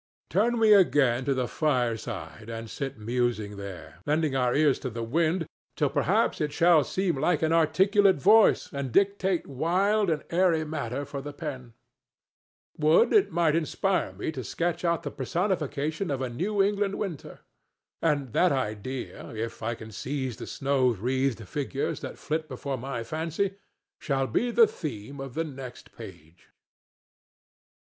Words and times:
Turn 0.31 0.57
we 0.57 0.73
again 0.73 1.25
to 1.25 1.35
the 1.35 1.47
fireside 1.47 2.49
and 2.49 2.67
sit 2.71 2.97
musing 2.97 3.55
there, 3.55 3.99
lending 4.07 4.35
our 4.35 4.55
ears 4.55 4.79
to 4.79 4.89
the 4.89 5.03
wind 5.03 5.45
till 5.75 5.91
perhaps 5.91 6.41
it 6.41 6.51
shall 6.51 6.83
seem 6.83 7.17
like 7.17 7.43
an 7.43 7.53
articulate 7.53 8.15
voice 8.15 8.73
and 8.73 8.91
dictate 8.91 9.45
wild 9.45 10.09
and 10.09 10.23
airy 10.31 10.65
matter 10.65 11.05
for 11.05 11.21
the 11.21 11.33
pen. 11.33 11.75
Would 12.79 13.13
it 13.13 13.31
might 13.31 13.55
inspire 13.55 14.11
me 14.13 14.31
to 14.31 14.43
sketch 14.43 14.83
out 14.83 15.03
the 15.03 15.11
personification 15.11 16.09
of 16.09 16.19
a 16.23 16.29
New 16.29 16.63
England 16.63 16.95
winter! 16.95 17.41
And 18.01 18.33
that 18.33 18.51
idea, 18.51 19.29
if 19.35 19.61
I 19.61 19.75
can 19.75 19.91
seize 19.91 20.37
the 20.37 20.47
snow 20.47 20.95
wreathed 20.95 21.47
figures 21.47 21.99
that 21.99 22.17
flit 22.17 22.47
before 22.49 22.75
my 22.75 23.03
fancy, 23.03 23.57
shall 23.99 24.25
be 24.25 24.49
the 24.49 24.65
theme 24.65 25.19
of 25.19 25.35
the 25.35 25.43
next 25.43 25.95
page. 25.95 26.49